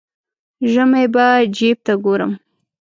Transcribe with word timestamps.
ژمی 0.71 1.05
به 1.13 1.25
جیب 1.55 1.77
ته 1.85 1.93
ګورم. 2.03 2.31